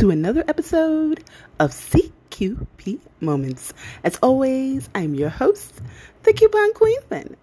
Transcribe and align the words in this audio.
to 0.00 0.10
another 0.10 0.42
episode 0.48 1.22
of 1.58 1.72
CQP 1.72 3.00
Moments. 3.20 3.74
As 4.02 4.18
always, 4.22 4.88
I'm 4.94 5.14
your 5.14 5.28
host, 5.28 5.78
the 6.22 6.32
Coupon 6.32 6.72
Queen. 6.72 7.36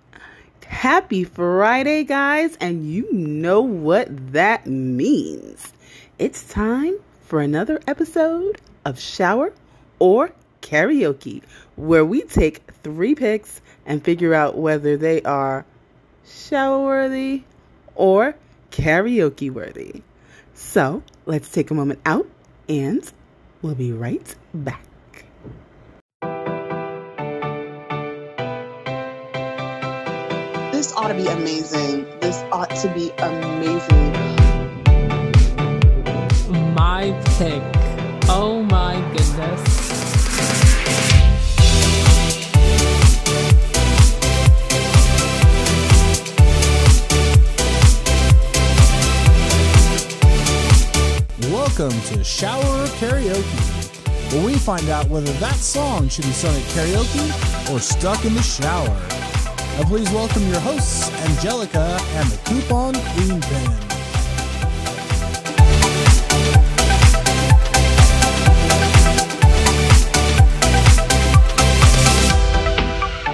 Happy 0.66 1.23
Friday, 1.23 2.04
guys, 2.04 2.58
and 2.59 2.90
you 2.90 3.14
know 3.14 3.62
what 3.62 4.08
that 4.34 4.66
means. 4.66 5.72
It's 6.17 6.45
time 6.45 6.95
for 7.22 7.41
another 7.41 7.80
episode 7.86 8.59
of 8.86 9.00
Shower 9.00 9.53
or 10.00 10.31
Karaoke, 10.64 11.44
where 11.76 12.05
we 12.05 12.23
take 12.23 12.64
three 12.81 13.14
picks 13.14 13.62
and 13.86 14.03
figure 14.03 14.34
out 14.34 14.58
whether 14.58 14.98
they 14.98 15.22
are 15.22 15.64
shower 16.26 16.84
worthy 16.84 17.44
or 17.94 18.36
karaoke 18.72 19.52
worthy. 19.52 20.02
So 20.55 21.03
let's 21.28 21.52
take 21.52 21.70
a 21.70 21.76
moment 21.76 22.00
out 22.03 22.28
and 22.70 23.12
we'll 23.62 23.76
be 23.76 23.91
right 23.91 24.35
back. 24.53 24.84
This 30.72 30.94
ought 30.94 31.08
to 31.08 31.13
be 31.13 31.27
amazing. 31.27 32.05
This 32.20 32.44
ought 32.52 32.70
to 32.81 32.88
be 32.94 33.11
amazing. 33.20 34.13
My 36.73 37.19
pick. 37.38 37.77
To 52.08 52.23
Shower 52.23 52.63
or 52.63 52.88
Karaoke, 53.02 54.31
where 54.31 54.45
we 54.45 54.55
find 54.55 54.88
out 54.88 55.09
whether 55.09 55.30
that 55.39 55.55
song 55.55 56.08
should 56.08 56.23
be 56.23 56.31
sung 56.31 56.55
at 56.55 56.61
karaoke 56.72 57.73
or 57.73 57.81
stuck 57.81 58.23
in 58.23 58.33
the 58.33 58.41
shower. 58.41 58.88
Now 58.88 59.83
please 59.83 60.09
welcome 60.11 60.47
your 60.47 60.61
hosts, 60.61 61.11
Angelica 61.25 61.99
and 62.02 62.30
the 62.30 62.38
Coupon 62.45 62.94
Queen 62.94 63.41
Pin. 63.41 63.72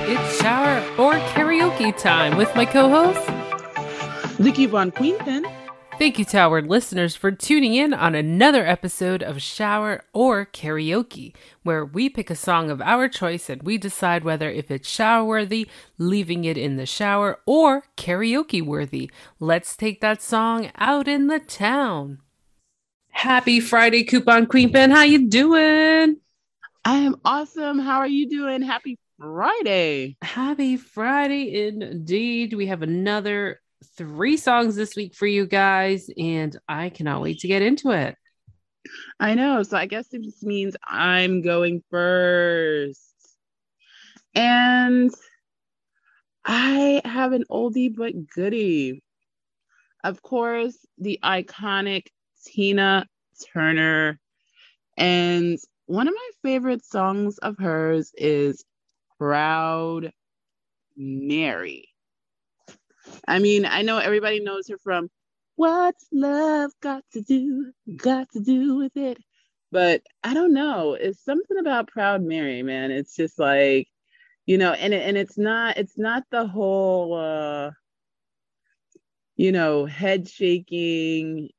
It's 0.10 0.42
shower 0.42 0.80
or 0.98 1.14
karaoke 1.36 1.96
time 1.96 2.38
with 2.38 2.56
my 2.56 2.66
co-host. 2.66 3.28
The 4.40 4.52
Coupon 4.52 4.90
Queen 4.90 5.20
Pin. 5.20 5.46
Thank 6.04 6.20
you 6.20 6.26
to 6.26 6.38
our 6.38 6.62
listeners 6.62 7.16
for 7.16 7.32
tuning 7.32 7.76
in 7.76 7.94
on 7.94 8.14
another 8.14 8.68
episode 8.68 9.24
of 9.24 9.42
Shower 9.42 10.04
or 10.12 10.46
Karaoke, 10.46 11.34
where 11.64 11.86
we 11.86 12.10
pick 12.10 12.30
a 12.30 12.36
song 12.36 12.70
of 12.70 12.82
our 12.82 13.08
choice 13.08 13.50
and 13.50 13.64
we 13.64 13.78
decide 13.78 14.26
whether 14.26 14.52
if 14.52 14.70
it's 14.70 14.90
shower 14.90 15.24
worthy, 15.24 15.66
leaving 15.98 16.44
it 16.44 16.58
in 16.58 16.76
the 16.76 16.86
shower, 16.86 17.40
or 17.46 17.86
karaoke 17.96 18.62
worthy. 18.62 19.10
Let's 19.40 19.78
take 19.78 20.02
that 20.02 20.22
song 20.22 20.72
out 20.76 21.08
in 21.08 21.28
the 21.28 21.40
town. 21.40 22.20
Happy 23.12 23.62
Friday, 23.62 24.04
Coupon 24.04 24.48
Queen 24.48 24.74
Pen. 24.74 24.92
How 24.92 25.04
you 25.04 25.30
doing? 25.30 26.18
I 26.84 26.98
am 26.98 27.16
awesome. 27.24 27.80
How 27.80 28.00
are 28.00 28.08
you 28.08 28.28
doing? 28.30 28.62
Happy 28.62 29.00
Friday. 29.18 30.18
Happy 30.22 30.76
Friday 30.76 31.66
indeed. 31.66 32.52
We 32.52 32.66
have 32.66 32.82
another 32.82 33.62
three 33.84 34.38
songs 34.38 34.76
this 34.76 34.96
week 34.96 35.16
for 35.16 35.28
you 35.28 35.46
guys, 35.46 36.10
and 36.18 36.58
I 36.68 36.90
cannot 36.90 37.22
wait 37.22 37.40
to 37.40 37.48
get 37.48 37.62
into 37.62 37.92
it. 37.92 38.16
I 39.20 39.36
know. 39.36 39.64
So 39.64 39.78
I 39.78 39.86
guess 39.86 40.08
it 40.14 40.24
just 40.24 40.44
means 40.44 40.76
I'm 40.86 41.42
going 41.42 41.84
first. 41.90 43.00
And 44.36 45.14
I 46.44 47.02
have 47.06 47.32
an 47.32 47.46
oldie 47.50 47.96
but 47.96 48.14
goodie. 48.28 49.04
Of 50.04 50.22
course, 50.22 50.78
the 50.98 51.20
iconic 51.24 52.08
Tina 52.46 53.06
Turner. 53.54 54.20
And 54.98 55.58
one 55.86 56.08
of 56.08 56.14
my 56.14 56.30
favorite 56.50 56.86
songs 56.86 57.38
of 57.38 57.58
hers 57.58 58.12
is 58.18 58.66
Proud 59.18 60.12
Mary. 60.98 61.93
I 63.28 63.40
mean, 63.40 63.66
I 63.66 63.82
know 63.82 63.98
everybody 63.98 64.40
knows 64.40 64.68
her 64.70 64.78
from 64.78 65.10
What's 65.56 66.06
Love 66.12 66.72
Got 66.82 67.04
to 67.14 67.22
Do? 67.22 67.72
Got 67.96 68.30
to 68.34 68.40
Do 68.40 68.76
with 68.76 68.96
It. 68.98 69.18
But 69.72 70.02
I 70.24 70.34
don't 70.34 70.54
know. 70.54 70.94
It's 70.94 71.24
something 71.24 71.58
about 71.58 71.88
Proud 71.88 72.22
Mary, 72.22 72.62
man. 72.64 72.92
It's 72.92 73.16
just 73.16 73.40
like, 73.40 73.88
you 74.46 74.58
know, 74.58 74.74
and 74.74 74.94
and 74.94 75.18
it's 75.18 75.38
not 75.38 75.78
it's 75.78 75.98
not 75.98 76.24
the 76.32 76.46
whole 76.46 77.14
uh 77.16 77.72
you 79.36 79.52
know, 79.52 79.86
head 79.86 80.28
shaking, 80.30 81.50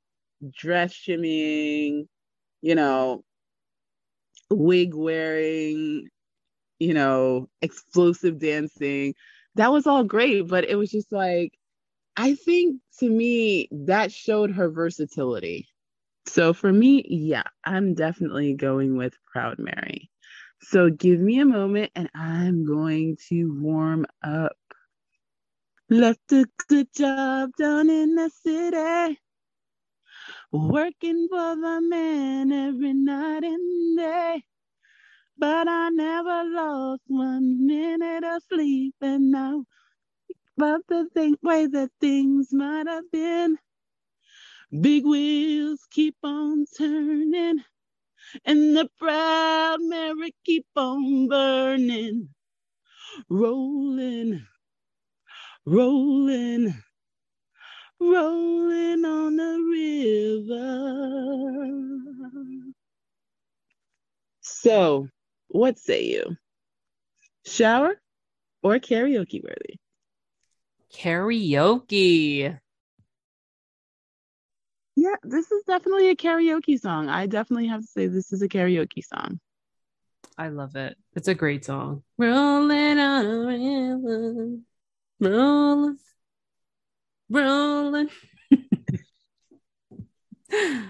dress 0.50 0.92
shimmying, 0.94 2.06
you 2.62 2.74
know, 2.74 3.24
wig 4.50 4.94
wearing, 4.94 6.08
you 6.78 6.94
know, 6.94 7.48
explosive 7.62 8.38
dancing 8.38 9.14
that 9.56 9.72
was 9.72 9.86
all 9.86 10.04
great, 10.04 10.48
but 10.48 10.64
it 10.68 10.76
was 10.76 10.90
just 10.90 11.12
like, 11.12 11.52
I 12.16 12.34
think 12.34 12.80
to 13.00 13.08
me, 13.08 13.68
that 13.72 14.12
showed 14.12 14.52
her 14.52 14.70
versatility. 14.70 15.68
So 16.26 16.52
for 16.52 16.72
me, 16.72 17.04
yeah, 17.08 17.42
I'm 17.64 17.94
definitely 17.94 18.54
going 18.54 18.96
with 18.96 19.14
Proud 19.32 19.58
Mary. 19.58 20.10
So 20.62 20.88
give 20.90 21.20
me 21.20 21.40
a 21.40 21.44
moment 21.44 21.92
and 21.94 22.08
I'm 22.14 22.64
going 22.64 23.18
to 23.28 23.58
warm 23.60 24.06
up. 24.22 24.56
Left 25.90 26.32
a 26.32 26.46
good 26.68 26.88
job 26.94 27.50
done 27.58 27.90
in 27.90 28.14
the 28.14 28.30
city. 28.30 29.20
Working 30.50 31.28
for 31.28 31.56
the 31.56 31.80
man 31.82 32.52
every 32.52 32.94
night 32.94 33.44
and 33.44 33.98
day. 33.98 34.44
But 35.38 35.68
I 35.68 35.90
never 35.90 36.44
lost 36.50 37.02
one 37.08 37.66
minute 37.66 38.24
of 38.24 38.42
sleep, 38.44 38.96
and 39.02 39.32
now, 39.32 39.66
but 40.56 40.80
the 40.88 41.08
thing, 41.14 41.36
way 41.42 41.66
that 41.66 41.90
things 42.00 42.48
might 42.52 42.86
have 42.88 43.10
been. 43.12 43.58
Big 44.80 45.06
wheels 45.06 45.80
keep 45.90 46.16
on 46.24 46.66
turning, 46.78 47.64
and 48.44 48.76
the 48.76 48.88
proud 48.98 49.78
Mary 49.82 50.34
keep 50.44 50.66
on 50.76 51.28
burning, 51.28 52.28
rolling, 53.30 54.46
rolling, 55.66 56.74
rolling 58.00 59.04
on 59.04 59.36
the 59.36 60.44
river. 60.48 61.44
So, 64.42 65.08
what 65.54 65.78
say 65.78 66.06
you? 66.06 66.36
Shower 67.46 67.94
or 68.60 68.80
karaoke 68.80 69.40
worthy? 69.40 69.78
Karaoke. 70.92 72.58
Yeah, 74.96 75.14
this 75.22 75.52
is 75.52 75.62
definitely 75.64 76.10
a 76.10 76.16
karaoke 76.16 76.80
song. 76.80 77.08
I 77.08 77.26
definitely 77.26 77.68
have 77.68 77.82
to 77.82 77.86
say 77.86 78.08
this 78.08 78.32
is 78.32 78.42
a 78.42 78.48
karaoke 78.48 79.04
song. 79.04 79.38
I 80.36 80.48
love 80.48 80.74
it. 80.74 80.96
It's 81.14 81.28
a 81.28 81.34
great 81.34 81.64
song. 81.64 82.02
Rolling 82.18 82.98
on 82.98 83.24
a 83.24 83.38
river. 83.46 84.56
Rolling. 85.20 85.98
Rolling. 87.30 88.10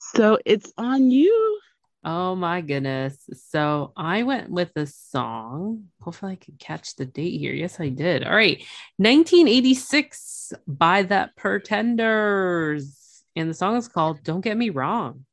so 0.00 0.38
it's 0.44 0.72
on 0.76 1.12
you. 1.12 1.60
Oh 2.04 2.34
my 2.36 2.60
goodness. 2.60 3.16
So 3.48 3.92
I 3.96 4.24
went 4.24 4.50
with 4.50 4.72
a 4.76 4.86
song. 4.86 5.84
Hopefully 6.02 6.32
I 6.32 6.36
could 6.36 6.58
catch 6.58 6.96
the 6.96 7.06
date 7.06 7.38
here. 7.38 7.54
Yes, 7.54 7.80
I 7.80 7.88
did. 7.88 8.24
All 8.24 8.34
right. 8.34 8.58
1986 8.98 10.52
by 10.66 11.02
the 11.02 11.30
Pretenders. 11.34 13.22
And 13.34 13.48
the 13.48 13.54
song 13.54 13.76
is 13.76 13.88
called 13.88 14.22
Don't 14.22 14.42
Get 14.42 14.56
Me 14.56 14.68
Wrong. 14.68 15.24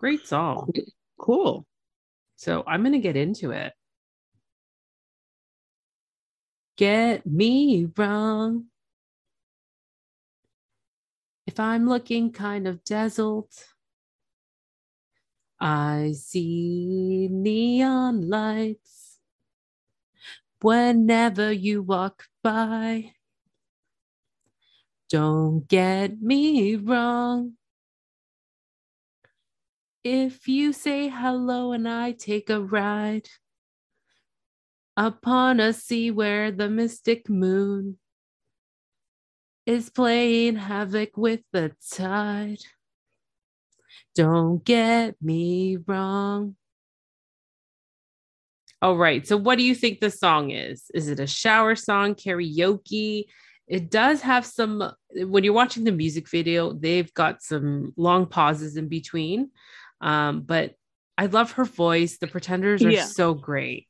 Great 0.00 0.26
song. 0.26 0.72
Cool. 1.18 1.64
So 2.36 2.64
I'm 2.66 2.82
going 2.82 2.92
to 2.92 2.98
get 2.98 3.16
into 3.16 3.52
it. 3.52 3.72
Get 6.76 7.26
me 7.26 7.88
wrong. 7.96 8.66
If 11.46 11.58
I'm 11.58 11.88
looking 11.88 12.32
kind 12.32 12.68
of 12.68 12.84
dazzled, 12.84 13.50
I 15.60 16.12
see 16.16 17.28
neon 17.30 18.28
lights 18.28 19.18
whenever 20.60 21.52
you 21.52 21.82
walk 21.82 22.26
by. 22.42 23.12
Don't 25.10 25.66
get 25.66 26.20
me 26.20 26.76
wrong. 26.76 27.54
If 30.04 30.46
you 30.46 30.72
say 30.72 31.08
hello 31.08 31.72
and 31.72 31.88
I 31.88 32.12
take 32.12 32.50
a 32.50 32.60
ride 32.60 33.28
upon 34.96 35.60
a 35.60 35.72
sea 35.72 36.10
where 36.10 36.50
the 36.50 36.68
mystic 36.68 37.28
moon 37.28 37.98
is 39.66 39.90
playing 39.90 40.56
havoc 40.56 41.16
with 41.16 41.40
the 41.52 41.72
tide. 41.90 42.62
Don't 44.14 44.64
get 44.64 45.16
me 45.22 45.78
wrong. 45.86 46.56
All 48.80 48.96
right. 48.96 49.26
So, 49.26 49.36
what 49.36 49.58
do 49.58 49.64
you 49.64 49.74
think 49.74 50.00
the 50.00 50.10
song 50.10 50.50
is? 50.50 50.90
Is 50.94 51.08
it 51.08 51.20
a 51.20 51.26
shower 51.26 51.74
song, 51.74 52.14
karaoke? 52.14 53.24
It 53.66 53.90
does 53.90 54.22
have 54.22 54.46
some, 54.46 54.92
when 55.14 55.44
you're 55.44 55.52
watching 55.52 55.84
the 55.84 55.92
music 55.92 56.28
video, 56.28 56.72
they've 56.72 57.12
got 57.12 57.42
some 57.42 57.92
long 57.96 58.26
pauses 58.26 58.76
in 58.76 58.88
between. 58.88 59.50
Um, 60.00 60.42
but 60.42 60.74
I 61.18 61.26
love 61.26 61.52
her 61.52 61.64
voice. 61.64 62.18
The 62.18 62.28
pretenders 62.28 62.84
are 62.84 62.92
Yeah. 62.92 63.04
so 63.04 63.34
great. 63.34 63.88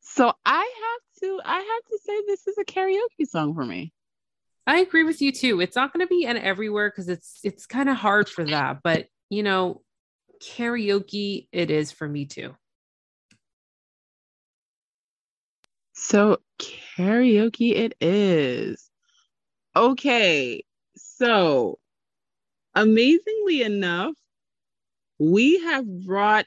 So 0.00 0.32
I 0.46 0.60
have 0.60 1.22
to 1.22 1.40
I 1.44 1.56
have 1.56 1.84
to 1.90 1.98
say 2.04 2.22
this 2.26 2.46
is 2.46 2.58
a 2.58 2.64
karaoke 2.64 3.26
song 3.26 3.54
for 3.54 3.64
me. 3.64 3.92
I 4.66 4.78
agree 4.80 5.04
with 5.04 5.20
you 5.20 5.30
too. 5.30 5.60
It's 5.60 5.76
not 5.76 5.92
going 5.92 6.06
to 6.06 6.08
be 6.08 6.24
an 6.24 6.36
everywhere 6.38 6.90
because 6.90 7.08
it's 7.08 7.40
it's 7.42 7.66
kind 7.66 7.88
of 7.88 7.96
hard 7.96 8.28
for 8.28 8.44
that, 8.44 8.80
but 8.82 9.06
you 9.28 9.42
know, 9.42 9.82
karaoke 10.42 11.48
it 11.52 11.70
is 11.70 11.92
for 11.92 12.08
me 12.08 12.26
too. 12.26 12.54
So 15.92 16.38
karaoke 16.58 17.74
it 17.74 17.94
is. 18.00 18.90
Okay. 19.76 20.64
So 20.96 21.78
amazingly 22.74 23.62
enough, 23.62 24.14
we 25.18 25.60
have 25.60 25.86
brought 26.04 26.46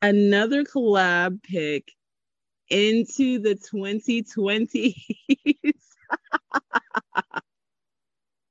another 0.00 0.64
collab 0.64 1.42
pick 1.42 1.92
into 2.68 3.38
the 3.38 3.54
2020s. 3.54 4.94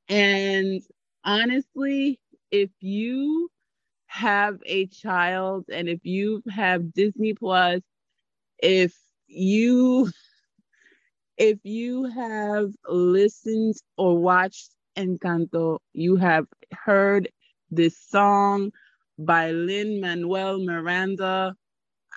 and 0.10 0.82
honestly, 1.24 2.20
if 2.52 2.70
you 2.80 3.50
have 4.08 4.60
a 4.66 4.88
child 4.88 5.66
and 5.72 5.90
if 5.90 6.00
you 6.06 6.42
have 6.50 6.94
Disney 6.94 7.34
Plus, 7.34 7.82
if 8.60 8.94
you 9.28 10.10
if 11.38 11.60
you 11.64 12.06
have 12.06 12.72
listened 12.88 13.76
or 13.98 14.18
watched 14.18 14.72
Encanto, 14.98 15.80
you 15.94 16.16
have 16.18 16.46
heard 16.86 17.30
this 17.70 17.98
song 17.98 18.72
by 19.18 19.52
Lin 19.52 20.00
Manuel 20.02 20.60
Miranda. 20.64 21.56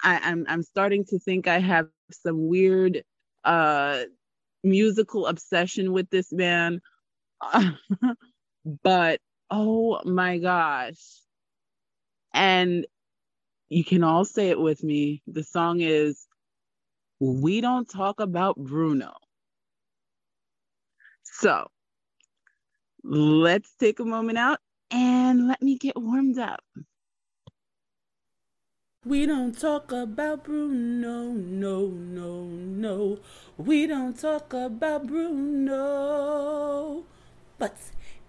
I, 0.02 0.20
I'm 0.23 0.46
I'm 0.49 0.62
starting 0.62 1.05
to 1.08 1.19
think 1.19 1.46
I 1.49 1.58
have 1.61 1.88
some 2.12 2.49
weird 2.49 3.02
uh 3.44 4.05
musical 4.64 5.26
obsession 5.26 5.93
with 5.93 6.11
this 6.11 6.32
man. 6.32 6.81
but 8.82 9.20
oh 9.50 10.00
my 10.05 10.38
gosh. 10.38 11.20
And 12.32 12.87
you 13.69 13.84
can 13.84 14.05
all 14.05 14.25
say 14.25 14.50
it 14.50 14.58
with 14.58 14.82
me. 14.82 15.22
The 15.26 15.44
song 15.44 15.81
is 15.81 16.26
We 17.20 17.61
Don't 17.61 17.88
Talk 17.88 18.20
About 18.20 18.56
Bruno. 18.56 19.12
So 21.22 21.69
let's 23.02 23.70
take 23.78 24.00
a 24.00 24.05
moment 24.05 24.38
out 24.38 24.58
and 24.90 25.49
let 25.49 25.60
me 25.62 25.78
get 25.78 25.96
warmed 25.96 26.38
up. 26.38 26.62
We 29.06 29.26
don't 29.26 29.52
talk 29.60 29.92
about 29.92 30.44
Bruno, 30.44 31.24
no, 31.24 31.88
no, 31.88 32.44
no. 32.44 33.18
We 33.58 33.86
don't 33.86 34.18
talk 34.18 34.54
about 34.54 35.06
Bruno. 35.08 37.04
But 37.58 37.76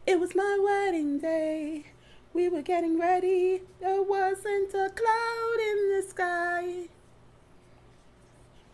it 0.06 0.20
was 0.20 0.36
my 0.36 0.60
wedding 0.62 1.20
day. 1.20 1.86
We 2.34 2.50
were 2.50 2.62
getting 2.62 3.00
ready. 3.00 3.62
There 3.80 4.04
wasn't 4.04 4.74
a 4.74 4.90
cloud 4.90 5.60
in 5.62 5.96
the 5.96 6.04
sky. 6.06 6.90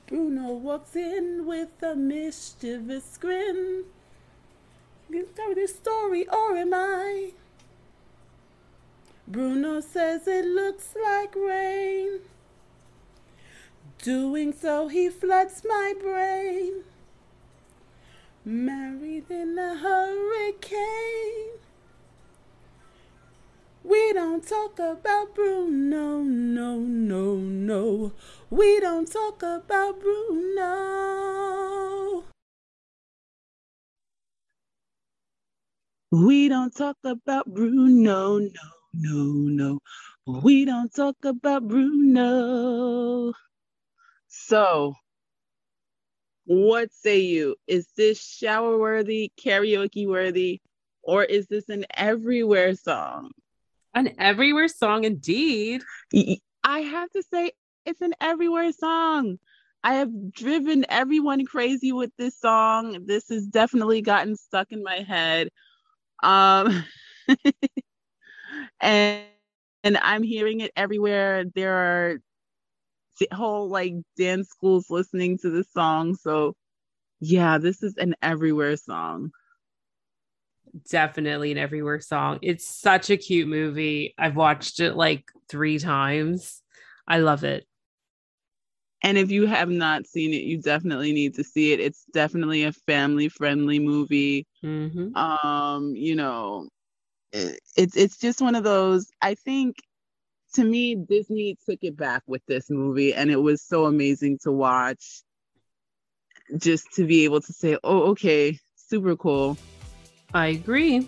Bruno 0.08 0.54
walks 0.54 0.96
in 0.96 1.46
with 1.46 1.84
a 1.84 1.94
mischievous 1.94 3.16
grin. 3.20 3.84
You 5.08 5.28
tell 5.36 5.54
this 5.54 5.76
story, 5.76 6.28
or 6.28 6.58
am 6.58 6.74
I? 6.74 7.34
Bruno 9.32 9.80
says 9.80 10.28
it 10.28 10.44
looks 10.44 10.94
like 11.02 11.34
rain. 11.38 12.20
Doing 14.00 14.52
so, 14.52 14.90
he 14.90 15.08
floods 15.08 15.64
my 15.66 15.94
brain. 16.02 16.84
Married 18.44 19.32
in 19.32 19.58
a 19.58 19.78
hurricane. 19.78 21.60
We 23.86 24.12
don't 24.12 24.46
talk 24.46 24.78
about 24.80 25.34
Bruno, 25.34 26.24
no, 26.24 26.80
no, 26.80 27.36
no. 27.36 28.12
We 28.50 28.82
don't 28.82 29.10
talk 29.10 29.42
about 29.44 30.02
Bruno. 30.02 30.66
We 36.12 36.50
don't 36.50 36.76
talk 36.76 36.98
about 37.06 37.46
Bruno, 37.46 38.40
no, 38.40 38.81
no, 38.94 39.24
no. 39.24 39.80
We 40.26 40.66
don't 40.66 40.94
talk 40.94 41.16
about 41.24 41.68
Bruno. 41.68 43.34
So, 44.28 44.94
what 46.46 46.92
say 46.94 47.20
you? 47.20 47.56
Is 47.68 47.88
this 47.96 48.22
shower 48.22 48.78
worthy, 48.78 49.32
karaoke 49.42 50.08
worthy, 50.08 50.62
or 51.04 51.24
is 51.24 51.48
this 51.48 51.70
an 51.70 51.86
everywhere 51.96 52.76
song? 52.76 53.32
An 53.94 54.14
everywhere 54.20 54.68
song 54.68 55.04
indeed. 55.04 55.84
I 56.64 56.80
have 56.80 57.10
to 57.12 57.24
say, 57.24 57.52
it's 57.86 58.02
an 58.02 58.14
everywhere 58.22 58.72
song. 58.72 59.38
I 59.84 59.96
have 59.96 60.32
driven 60.32 60.86
everyone 60.90 61.46
crazy 61.46 61.92
with 61.92 62.12
this 62.18 62.40
song. 62.40 63.06
This 63.06 63.30
has 63.30 63.48
definitely 63.48 64.02
gotten 64.02 64.36
stuck 64.36 64.72
in 64.72 64.84
my 64.84 64.98
head. 64.98 65.50
Um, 66.22 66.84
and 68.82 69.24
and 69.84 69.98
I'm 69.98 70.24
hearing 70.24 70.62
it 70.62 70.72
everywhere. 70.76 71.46
There 71.56 71.74
are 71.74 72.18
whole 73.34 73.70
like 73.70 73.94
dance 74.18 74.50
schools 74.50 74.90
listening 74.90 75.38
to 75.40 75.50
this 75.50 75.72
song. 75.72 76.16
So 76.16 76.56
yeah, 77.20 77.58
this 77.58 77.84
is 77.84 77.98
an 77.98 78.16
everywhere 78.22 78.76
song. 78.78 79.32
Definitely 80.90 81.52
an 81.52 81.58
everywhere 81.58 82.00
song. 82.00 82.40
It's 82.42 82.66
such 82.68 83.10
a 83.10 83.18
cute 83.18 83.48
movie. 83.48 84.14
I've 84.18 84.36
watched 84.36 84.80
it 84.80 84.96
like 84.96 85.26
three 85.50 85.80
times. 85.80 86.62
I 87.08 87.20
love 87.20 87.44
it. 87.44 87.66
And 89.04 89.18
if 89.18 89.32
you 89.32 89.48
have 89.48 89.70
not 89.70 90.06
seen 90.06 90.34
it, 90.34 90.44
you 90.44 90.62
definitely 90.62 91.12
need 91.12 91.36
to 91.36 91.44
see 91.44 91.74
it. 91.74 91.80
It's 91.80 92.06
definitely 92.14 92.64
a 92.64 92.72
family 92.72 93.30
friendly 93.30 93.80
movie. 93.80 94.48
hmm 94.62 95.14
um 95.16 95.94
you 95.96 96.16
know 96.16 96.70
it's 97.34 97.96
it's 97.96 98.18
just 98.18 98.42
one 98.42 98.56
of 98.56 98.64
those 98.64 99.08
i 99.22 99.34
think 99.36 99.78
to 100.54 100.64
me 100.64 100.96
disney 100.96 101.58
took 101.68 101.80
it 101.82 101.96
back 101.96 102.24
with 102.28 102.42
this 102.48 102.70
movie 102.70 103.14
and 103.14 103.32
it 103.32 103.42
was 103.42 103.62
so 103.62 103.86
amazing 103.86 104.38
to 104.42 104.52
watch 104.52 105.22
just 106.58 106.92
to 106.94 107.06
be 107.06 107.24
able 107.24 107.40
to 107.40 107.54
say 107.54 107.78
oh 107.84 108.10
okay 108.12 108.58
super 108.76 109.16
cool 109.16 109.58
I 110.34 110.48
agree. 110.48 111.08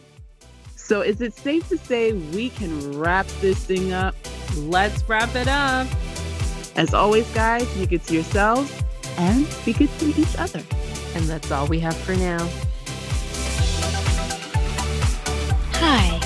so 0.76 1.02
is 1.02 1.22
it 1.22 1.34
safe 1.34 1.68
to 1.70 1.78
say 1.78 2.14
we 2.14 2.50
can 2.50 2.98
wrap 2.98 3.26
this 3.42 3.66
thing 3.66 3.94
up 3.94 4.16
Let's 4.58 5.02
wrap 5.10 5.34
it 5.36 5.48
up. 5.48 5.88
as 6.76 6.94
always 6.94 7.28
guys 7.34 7.68
be 7.76 7.86
good 7.86 8.04
to 8.04 8.14
yourselves 8.14 8.72
and 9.18 9.48
be 9.66 9.74
good 9.74 9.90
to 10.00 10.08
each 10.20 10.38
other 10.38 10.62
And 11.16 11.26
that's 11.26 11.52
all 11.52 11.68
we 11.68 11.80
have 11.80 11.96
for 11.96 12.16
now. 12.16 12.48
Hi, 15.86 16.18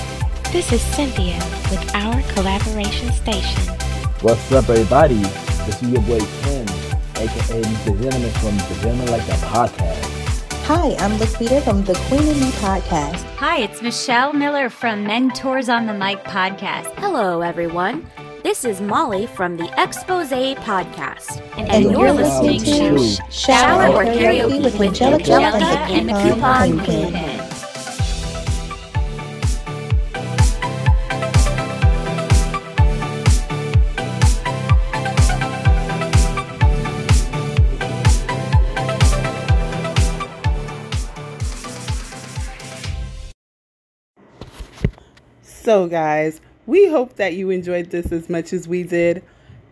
this 0.52 0.72
is 0.72 0.80
Cynthia 0.80 1.34
with 1.68 1.92
our 1.92 2.22
collaboration 2.34 3.10
station. 3.12 3.60
What's 4.20 4.52
up, 4.52 4.68
everybody? 4.68 5.16
This 5.16 5.82
is 5.82 5.90
your 5.90 6.00
boy 6.02 6.20
Ken, 6.42 6.68
aka 7.16 7.62
Mr. 7.62 8.00
Gentleman 8.00 8.30
from 8.34 8.56
the 8.56 8.78
Gentleman 8.80 9.10
Like 9.10 9.26
That 9.26 9.40
podcast. 9.52 10.52
Hi, 10.66 10.94
I'm 11.04 11.18
Laquita 11.18 11.60
from 11.64 11.82
the 11.82 11.94
Queen 12.06 12.28
and 12.28 12.40
Me 12.40 12.50
podcast. 12.52 13.24
Hi, 13.34 13.58
it's 13.58 13.82
Michelle 13.82 14.32
Miller 14.32 14.70
from 14.70 15.02
Mentors 15.02 15.68
on 15.68 15.86
the 15.86 15.94
Mic 15.94 16.22
podcast. 16.22 16.94
Hello, 16.98 17.40
everyone. 17.40 18.08
This 18.44 18.64
is 18.64 18.80
Molly 18.80 19.26
from 19.26 19.56
the 19.56 19.68
Expose 19.76 20.30
Podcast. 20.30 21.42
And, 21.58 21.68
And 21.68 21.82
you're, 21.82 22.06
you're 22.06 22.12
listening 22.12 22.60
listening 22.60 22.96
to 22.96 23.16
to 23.16 23.32
Shower 23.32 23.88
or 23.92 24.04
Karaoke 24.04 24.62
with 24.62 24.80
Angelica 24.80 25.32
Angelica 25.32 25.64
and 25.66 26.08
the 26.08 26.14
and 26.14 26.28
the 26.28 26.34
Coupon 26.34 26.78
Coupon 26.84 27.37
So, 45.68 45.86
guys, 45.86 46.40
we 46.64 46.88
hope 46.88 47.16
that 47.16 47.34
you 47.34 47.50
enjoyed 47.50 47.90
this 47.90 48.10
as 48.10 48.30
much 48.30 48.54
as 48.54 48.66
we 48.66 48.84
did. 48.84 49.22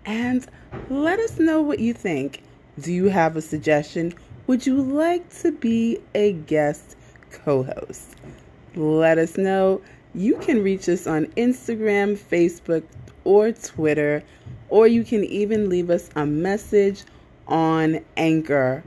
And 0.05 0.47
let 0.91 1.19
us 1.19 1.39
know 1.39 1.63
what 1.63 1.79
you 1.79 1.95
think. 1.95 2.43
Do 2.79 2.93
you 2.93 3.07
have 3.07 3.35
a 3.35 3.41
suggestion? 3.41 4.13
Would 4.47 4.67
you 4.67 4.77
like 4.77 5.27
to 5.39 5.53
be 5.53 5.99
a 6.15 6.33
guest 6.33 6.97
co 7.31 7.63
host? 7.63 8.15
Let 8.75 9.17
us 9.17 9.39
know. 9.39 9.81
You 10.15 10.37
can 10.37 10.63
reach 10.63 10.87
us 10.91 11.07
on 11.07 11.29
Instagram, 11.29 12.19
Facebook, 12.19 12.83
or 13.25 13.53
Twitter, 13.53 14.23
or 14.69 14.87
you 14.87 15.03
can 15.03 15.25
even 15.25 15.71
leave 15.71 15.89
us 15.89 16.11
a 16.15 16.27
message 16.27 17.05
on 17.49 18.05
Anchor. 18.19 18.85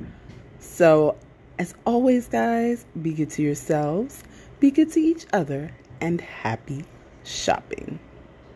So, 0.60 1.18
as 1.58 1.74
always, 1.86 2.28
guys, 2.28 2.86
be 3.02 3.14
good 3.14 3.32
to 3.32 3.42
yourselves, 3.42 4.24
be 4.60 4.70
good 4.70 4.92
to 4.92 5.00
each 5.00 5.26
other, 5.34 5.72
and 6.02 6.22
happy 6.22 6.86
shopping. 7.24 8.00